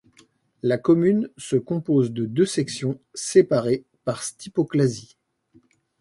La 0.63 0.79
commune 0.79 1.29
se 1.37 1.57
compose 1.57 2.11
de 2.11 2.25
deux 2.25 2.47
sections 2.47 2.99
séparées 3.13 3.83
par 4.03 4.23
Štipoklasy. 4.23 5.15